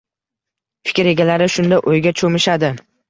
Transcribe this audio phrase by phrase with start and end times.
[0.89, 1.79] Fikr egalari shunda...
[1.93, 2.73] o‘yga cho‘mishadi.